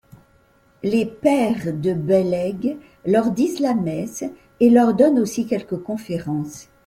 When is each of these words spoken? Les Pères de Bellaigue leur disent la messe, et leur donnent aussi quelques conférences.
Les 0.81 1.05
Pères 1.05 1.71
de 1.75 1.93
Bellaigue 1.93 2.75
leur 3.05 3.29
disent 3.29 3.59
la 3.59 3.75
messe, 3.75 4.23
et 4.59 4.71
leur 4.71 4.95
donnent 4.95 5.19
aussi 5.19 5.45
quelques 5.45 5.77
conférences. 5.77 6.69